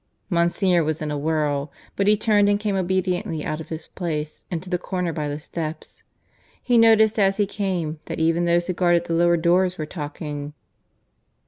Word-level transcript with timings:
Monsignor 0.31 0.83
was 0.83 0.99
in 0.99 1.11
a 1.11 1.17
whirl; 1.19 1.71
but 1.95 2.07
he 2.07 2.17
turned 2.17 2.49
and 2.49 2.59
came 2.59 2.75
obediently 2.75 3.45
out 3.45 3.61
of 3.61 3.69
his 3.69 3.85
place 3.85 4.45
into 4.49 4.67
the 4.67 4.79
corner 4.79 5.13
by 5.13 5.27
the 5.29 5.39
steps. 5.39 6.01
He 6.59 6.75
noticed 6.75 7.19
as 7.19 7.37
he 7.37 7.45
came 7.45 7.99
that 8.05 8.17
even 8.17 8.45
those 8.45 8.65
who 8.65 8.73
guarded 8.73 9.03
the 9.03 9.13
lower 9.13 9.37
doors 9.37 9.77
were 9.77 9.85
talking. 9.85 10.53